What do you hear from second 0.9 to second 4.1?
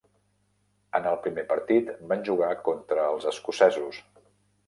En el primer partit, van jugar contra "els escocesos".